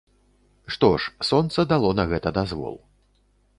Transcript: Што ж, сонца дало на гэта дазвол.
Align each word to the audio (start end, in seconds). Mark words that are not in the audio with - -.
Што 0.75 0.89
ж, 1.03 1.11
сонца 1.29 1.67
дало 1.73 1.93
на 2.01 2.07
гэта 2.15 2.35
дазвол. 2.41 2.77